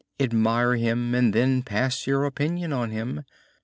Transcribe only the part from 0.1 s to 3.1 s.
Admire him, and then pass your opinion on